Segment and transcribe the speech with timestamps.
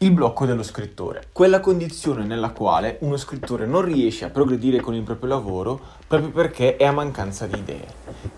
[0.00, 4.94] il blocco dello scrittore, quella condizione nella quale uno scrittore non riesce a progredire con
[4.94, 7.86] il proprio lavoro proprio perché è a mancanza di idee.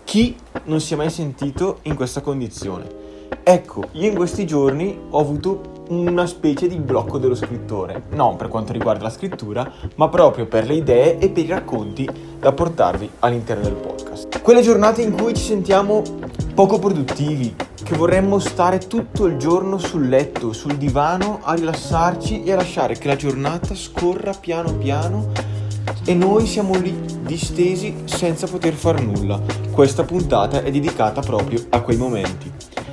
[0.03, 2.89] Chi non si è mai sentito in questa condizione?
[3.43, 8.47] Ecco, io in questi giorni ho avuto una specie di blocco dello scrittore, non per
[8.47, 12.09] quanto riguarda la scrittura, ma proprio per le idee e per i racconti
[12.39, 14.41] da portarvi all'interno del podcast.
[14.41, 16.01] Quelle giornate in cui ci sentiamo
[16.55, 17.55] poco produttivi,
[17.91, 22.97] che vorremmo stare tutto il giorno sul letto, sul divano, a rilassarci e a lasciare
[22.97, 25.29] che la giornata scorra piano piano
[26.05, 29.41] e noi siamo lì distesi senza poter far nulla.
[29.71, 32.49] Questa puntata è dedicata proprio a quei momenti.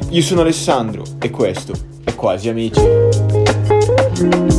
[0.09, 4.58] Io sono Alessandro e questo è Quasi Amici.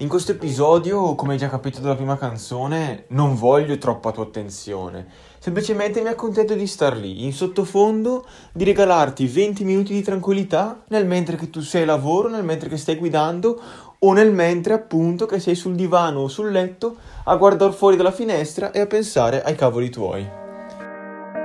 [0.00, 5.06] In questo episodio, come hai già capito dalla prima canzone, non voglio troppa tua attenzione.
[5.38, 11.06] Semplicemente mi accontento di star lì, in sottofondo, di regalarti 20 minuti di tranquillità nel
[11.06, 13.58] mentre che tu sei a lavoro, nel mentre che stai guidando
[13.98, 18.12] o nel mentre appunto che sei sul divano o sul letto a guardare fuori dalla
[18.12, 20.28] finestra e a pensare ai cavoli tuoi.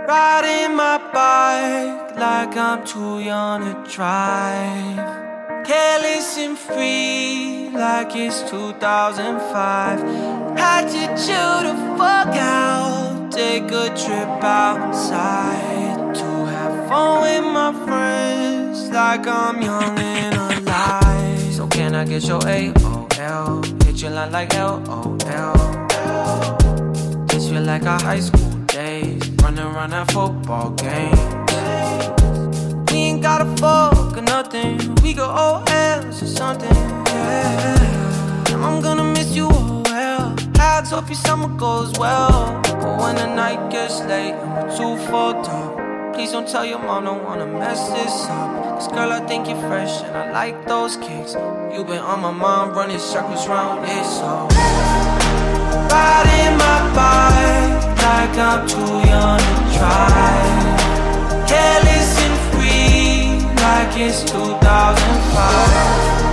[0.07, 5.30] Riding my bike like I'm too young to drive.
[5.65, 9.99] Careless and free like it's 2005.
[10.57, 13.31] Had to chill the fuck out.
[13.31, 21.53] Take a trip outside to have fun with my friends like I'm young and alive.
[21.53, 23.83] So can I get your AOL?
[23.83, 25.17] Hit your line like LOL.
[27.27, 31.40] This feel like our high school days, running around at football games.
[32.91, 34.95] We ain't gotta fuck or nothing.
[35.01, 36.69] We go OLs or something.
[36.69, 38.53] Yeah.
[38.53, 40.35] And I'm gonna miss you, oh well.
[40.59, 42.59] I hope your summer goes well.
[42.63, 46.79] But when the night gets late and we're too fucked up, please don't tell your
[46.79, 48.75] mom, don't wanna mess this up.
[48.75, 51.33] Cause girl, I think you're fresh and I like those kicks.
[51.73, 54.49] You've been on my mind, running circles round it, so.
[55.95, 60.71] Riding my bike like I'm too young to try.
[61.47, 62.20] Careless
[64.03, 64.97] it's 2005.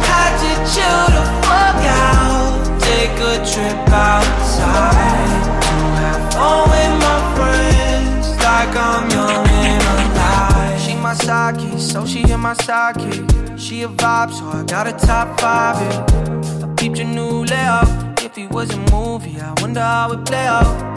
[0.09, 7.19] Had to chill the fuck out, take a trip outside to have fun with my
[7.37, 10.81] friends like I'm young and alive.
[10.81, 13.59] She my sidekick, so she hit my sidekick.
[13.59, 15.77] She a vibe, so I got a top five.
[15.81, 16.65] Yeah.
[16.65, 18.23] I peeped your new layout.
[18.23, 20.97] If it was a movie, I wonder how it play out.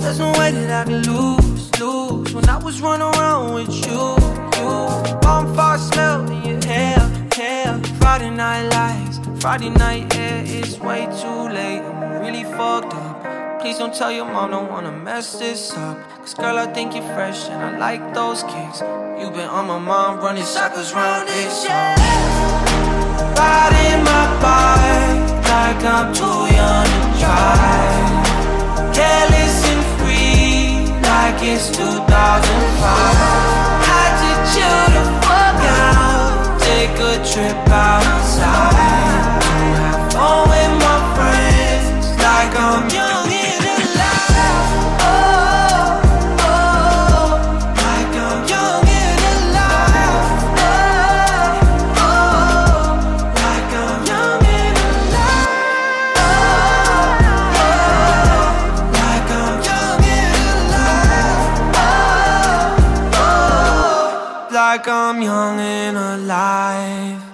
[0.00, 4.35] There's no way that I can lose, lose When I was running around with you,
[4.54, 6.98] you Bonfire smell in your hair,
[7.34, 13.60] hair Friday night lights, Friday night air It's way too late, I'm really fucked up.
[13.60, 15.98] Please don't tell your mom, don't wanna mess this up.
[16.20, 18.80] Cause girl, I think you're fresh and I like those kicks.
[19.18, 21.96] You've been on my mind, running circles round this, yeah
[23.38, 28.26] Riding my bike like I'm too young to drive
[28.94, 33.45] Careless and free like it's 2005
[36.96, 38.72] Take a trip outside.
[38.72, 42.88] Have fun with my friends Like I'm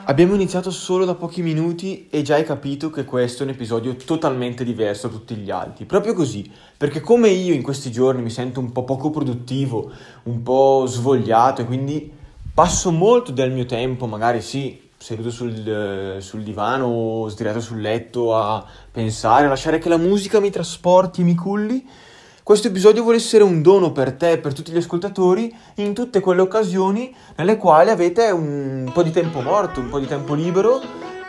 [0.04, 3.96] Abbiamo iniziato solo da pochi minuti e già hai capito che questo è un episodio
[3.96, 5.84] totalmente diverso da tutti gli altri.
[5.84, 9.90] Proprio così, perché come io in questi giorni mi sento un po' poco produttivo,
[10.24, 12.12] un po' svogliato e quindi
[12.54, 18.36] passo molto del mio tempo, magari sì, seduto sul, sul divano o sdraiato sul letto
[18.36, 21.84] a pensare, a lasciare che la musica mi trasporti e mi culli.
[22.44, 26.18] Questo episodio vuole essere un dono per te e per tutti gli ascoltatori in tutte
[26.18, 30.80] quelle occasioni nelle quali avete un po' di tempo morto, un po' di tempo libero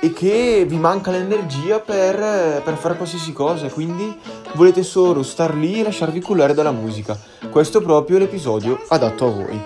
[0.02, 4.18] e che vi manca l'energia per, per fare qualsiasi cosa, quindi
[4.56, 7.16] volete solo star lì e lasciarvi cullare dalla musica.
[7.48, 9.62] Questo è proprio l'episodio adatto a voi.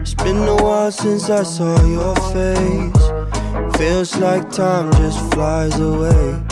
[0.00, 3.78] It's been a while since I saw your face.
[3.78, 6.42] Feels like time just flies away.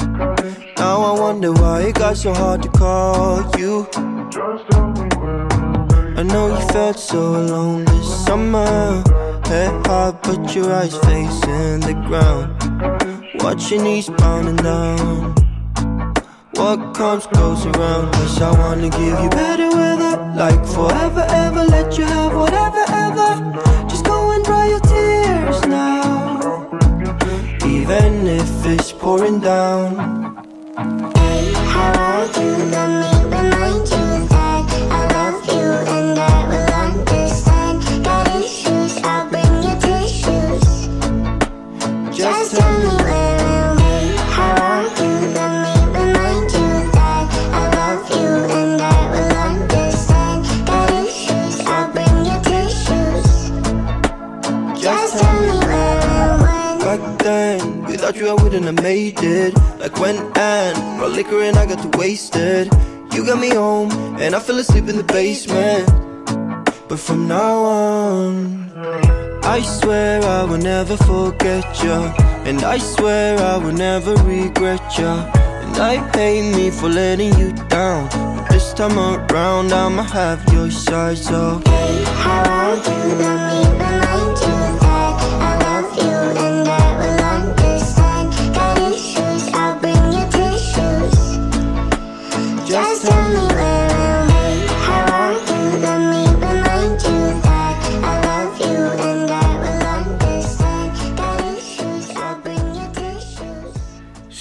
[0.77, 4.12] Now I wonder why it got so hard to call you.
[4.35, 9.03] I know you felt so alone this summer.
[9.45, 12.49] Head high, but your eyes facing the ground.
[13.43, 15.35] Watching eastbound and down.
[16.55, 18.13] What comes goes around.
[18.13, 20.17] Guess I wanna give you better weather.
[20.35, 21.65] Like forever, ever.
[21.65, 23.53] Let you have whatever, ever.
[23.87, 26.71] Just go and dry your tears now.
[27.67, 29.97] Even if it's pouring down.
[31.17, 33.12] Hey, how are you?
[58.53, 59.55] Without you I made it.
[59.79, 62.73] Like when Anne brought liquor and I got too wasted.
[63.13, 63.91] You got me home
[64.21, 65.87] and I fell asleep in the basement.
[66.89, 68.71] But from now on,
[69.45, 71.99] I swear I will never forget you.
[72.45, 75.07] And I swear I will never regret you.
[75.07, 78.09] And I hate me for letting you down.
[78.37, 81.63] But this time around, I'ma have your side, so.
[81.65, 83.72] Hey, how are you?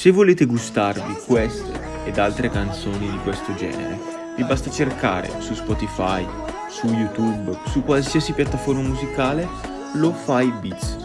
[0.02, 4.00] Se volete gustarvi queste ed altre canzoni di questo genere,
[4.36, 6.26] vi basta cercare su Spotify,
[6.72, 9.48] su YouTube, su qualsiasi piattaforma musicale
[9.94, 10.98] Lo-Fi Beats.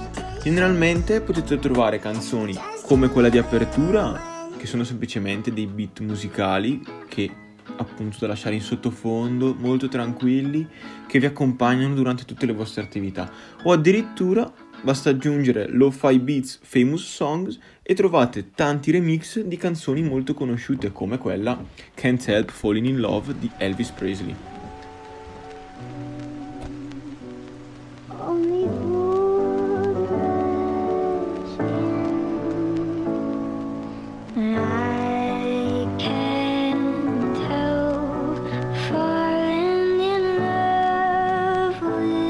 [0.43, 7.31] Generalmente potete trovare canzoni come quella di apertura, che sono semplicemente dei beat musicali che
[7.77, 10.67] appunto da lasciare in sottofondo, molto tranquilli,
[11.07, 13.31] che vi accompagnano durante tutte le vostre attività.
[13.65, 14.51] O addirittura
[14.87, 21.19] basta aggiungere Lo-Fi Beats Famous Songs e trovate tanti remix di canzoni molto conosciute come
[21.19, 21.61] quella
[21.93, 24.56] Can't Help Falling in Love di Elvis Presley.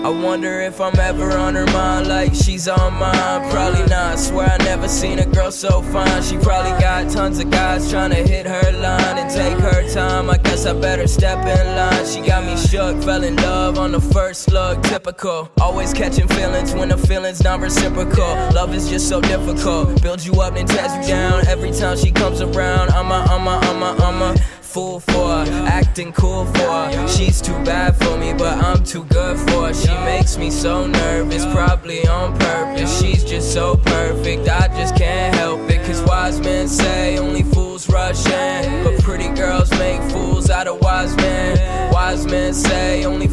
[0.06, 3.50] I wonder if I'm ever on her mind like she's on mine.
[3.50, 4.20] Probably not.
[4.20, 6.22] Swear I never seen a girl so fine.
[6.22, 10.30] She probably got tons of guys trying to hit her line and take her time.
[10.30, 12.06] I guess I better step in line.
[12.06, 14.80] She got me shook, fell in love on the first look.
[14.84, 15.50] Typical.
[15.60, 18.32] Always catching feelings when the feelings not reciprocal.
[18.54, 20.00] Love is just so difficult.
[20.02, 22.90] Builds you up and tears you down every time she comes around.
[22.90, 27.09] I'm a, I'm a, I'm a, I'm a fool for acting cool for.
[27.09, 29.73] She's too bad for me, but I'm too good for her.
[29.73, 33.00] She makes me so nervous, probably on purpose.
[33.00, 35.83] She's just so perfect, I just can't help it.
[35.87, 40.78] Cause wise men say only fools rush in, but pretty girls make fools out of
[40.83, 41.56] wise men.
[41.90, 43.25] Wise men say only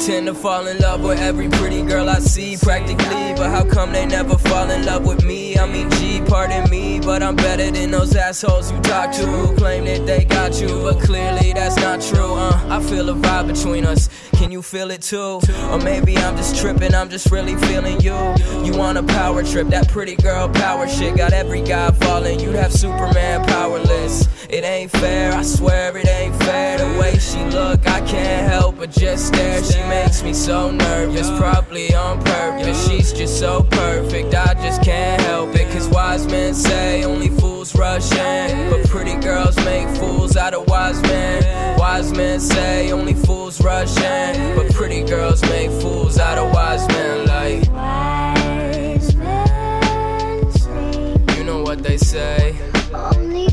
[0.00, 3.92] tend to fall in love with every pretty girl I see practically, but how come
[3.92, 5.58] they never fall in love with me?
[5.58, 9.56] I mean, gee, pardon me, but I'm better than those assholes you talk to who
[9.56, 12.34] claim that they got you, but clearly that's not true.
[12.34, 14.08] Uh, I feel a vibe between us.
[14.34, 15.40] Can you feel it too?
[15.70, 18.16] Or maybe I'm just tripping, I'm just really feeling you.
[18.64, 22.38] You want a power trip, that pretty girl power shit got every guy falling.
[22.38, 24.28] You'd have Superman powerless.
[24.48, 26.78] It ain't fair, I swear it ain't fair.
[26.78, 29.62] The way she look, I can't help but just stare.
[29.62, 32.88] She makes me so nervous, probably on purpose.
[32.88, 35.70] She's just so perfect, I just can't help it.
[35.72, 38.70] Cause wise men say only fools rush in.
[38.70, 41.78] But pretty girls make fools out of wise men.
[41.78, 44.56] Wise men say only fools rush in.
[44.56, 47.26] But pretty girls make fools out of wise men.
[47.26, 52.56] Like, Wise men say you know what they say.
[52.94, 53.49] only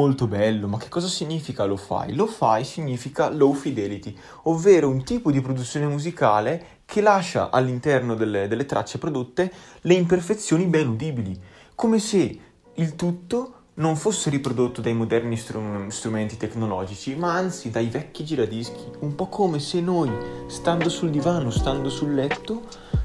[0.00, 2.14] molto bello, ma che cosa significa lo-fi?
[2.14, 8.64] Lo-fi significa low fidelity, ovvero un tipo di produzione musicale che lascia all'interno delle, delle
[8.64, 9.52] tracce prodotte
[9.82, 11.38] le imperfezioni ben udibili,
[11.74, 12.40] come se
[12.72, 18.82] il tutto non fosse riprodotto dai moderni stru- strumenti tecnologici, ma anzi dai vecchi giradischi,
[19.00, 20.10] un po' come se noi,
[20.46, 22.62] stando sul divano, stando sul letto,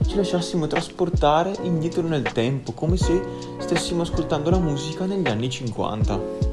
[0.08, 3.22] ci lasciassimo trasportare indietro nel tempo, come se
[3.58, 6.45] stessimo ascoltando la musica negli anni 50.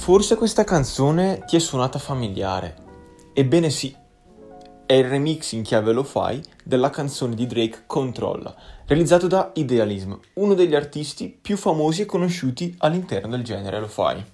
[0.00, 2.74] Forse questa canzone ti è suonata familiare.
[3.34, 3.94] Ebbene sì,
[4.86, 8.52] è il remix in chiave lo fai della canzone di Drake Controlla,
[8.86, 14.24] realizzato da Idealism, uno degli artisti più famosi e conosciuti all'interno del genere lo fai.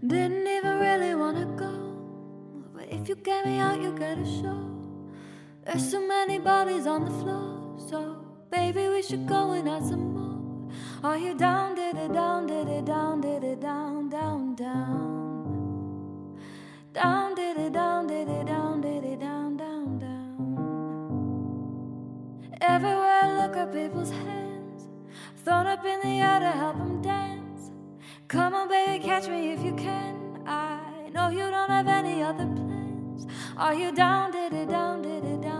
[0.00, 1.55] Didn't even really wanna
[3.06, 4.68] if you get me out, you get a show.
[5.64, 8.16] There's so many bodies on the floor, so
[8.50, 10.72] baby, we should go and add some more.
[11.04, 16.36] Are you down, did it down, did it down, did it down, down, down?
[16.94, 21.36] Down, did it down, did it down, did it down, down, down.
[22.60, 24.88] Everywhere I look at people's hands,
[25.44, 27.70] thrown up in the air to help them dance.
[28.26, 30.42] Come on, baby, catch me if you can.
[30.44, 32.75] I know you don't have any other plans.
[33.58, 35.00] Are you down, diddy, down,
[35.40, 35.55] down?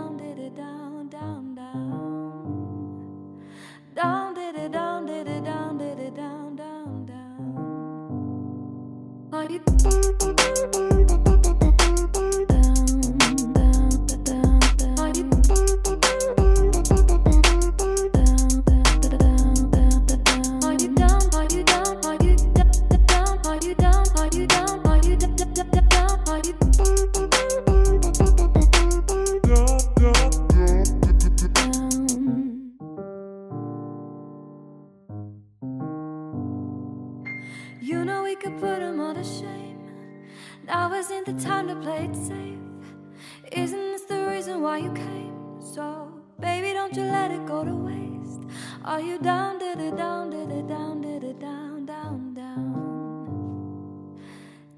[48.87, 54.15] Are you down, did it down, did it down, did it down, down, down?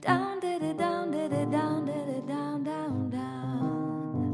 [0.02, 4.32] Down, did it down, did it down, did it down, down, down?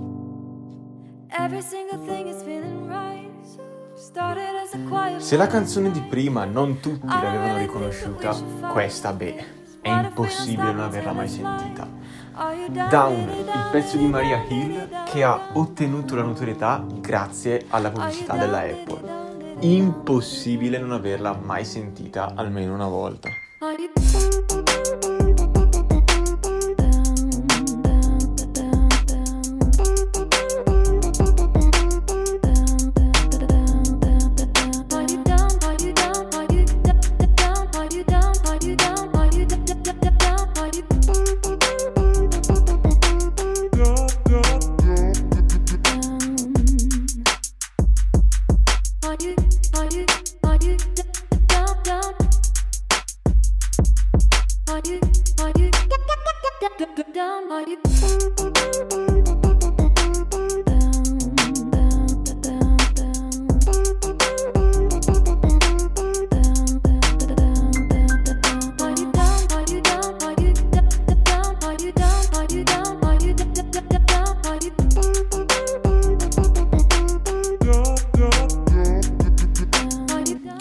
[1.29, 3.29] Every single thing is feeling right.
[5.17, 8.33] Se la canzone di prima non tutti l'avevano riconosciuta,
[8.71, 9.45] questa, beh,
[9.81, 11.85] è impossibile non averla mai sentita.
[12.89, 18.59] Down, il pezzo di Maria Hill che ha ottenuto la notorietà grazie alla pubblicità della
[18.59, 19.24] Apple.
[19.61, 23.29] Impossibile non averla mai sentita almeno una volta.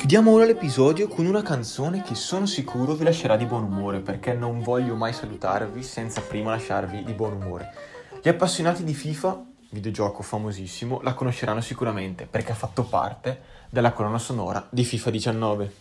[0.04, 4.34] Chiudiamo ora l'episodio con una canzone che sono sicuro vi lascerà di buon umore perché
[4.34, 7.72] non voglio mai salutarvi senza prima lasciarvi di buon umore.
[8.22, 13.40] Gli appassionati di FIFA, videogioco famosissimo, la conosceranno sicuramente perché ha fatto parte
[13.70, 15.72] della colonna sonora di FIFA 19.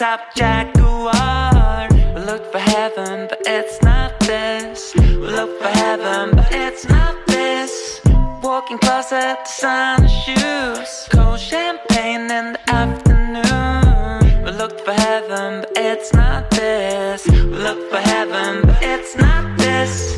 [0.00, 1.86] Top Jaguar.
[2.14, 4.94] We look for heaven, but it's not this.
[4.96, 8.00] We look for heaven, but it's not this.
[8.42, 14.42] Walking closet, designer shoes, cold champagne in the afternoon.
[14.42, 17.28] We look for heaven, but it's not this.
[17.28, 20.16] We look for heaven, but it's not this.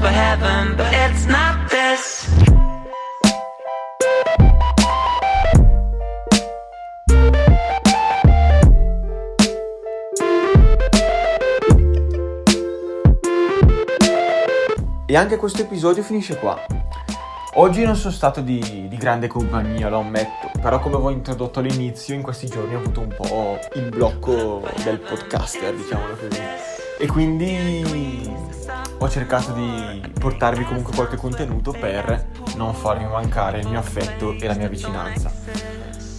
[0.00, 2.28] For heaven, but it's not this.
[15.06, 16.58] E anche questo episodio finisce qua.
[17.54, 22.14] Oggi non sono stato di, di grande compagnia, lo ammetto, però come avevo introdotto all'inizio,
[22.14, 26.40] in questi giorni ho avuto un po' il blocco del podcaster, diciamolo così.
[27.00, 28.32] E quindi
[29.02, 34.46] ho cercato di portarvi comunque qualche contenuto per non farvi mancare il mio affetto e
[34.46, 35.32] la mia vicinanza.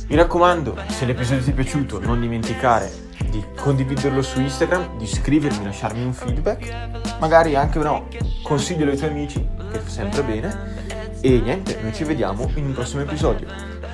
[0.08, 2.92] Mi raccomando, se l'episodio ti è piaciuto, non dimenticare
[3.30, 8.08] di condividerlo su Instagram, di scrivermi, lasciarmi un feedback, magari anche no,
[8.42, 11.20] consiglialo ai tuoi amici, che fa sempre bene.
[11.22, 13.46] E niente, noi ci vediamo in un prossimo episodio.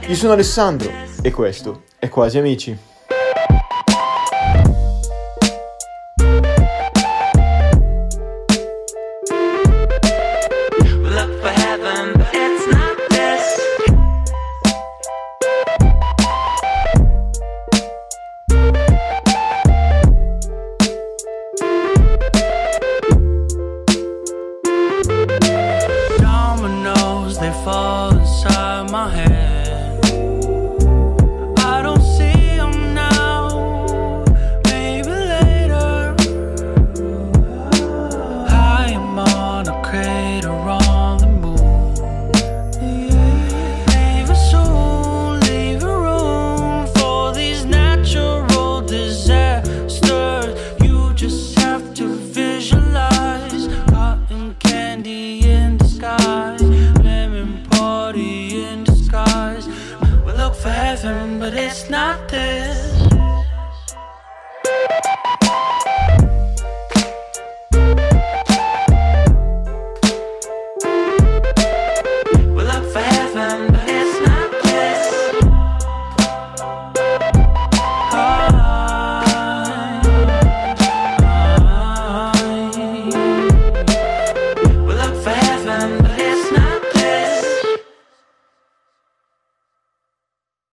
[0.08, 0.90] Io sono Alessandro
[1.22, 2.96] e questo è Quasi Amici.